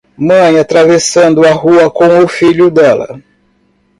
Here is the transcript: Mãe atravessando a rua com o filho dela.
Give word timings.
Mãe 0.17 0.57
atravessando 0.57 1.45
a 1.45 1.51
rua 1.51 1.91
com 1.91 2.23
o 2.23 2.27
filho 2.27 2.71
dela. 2.71 3.21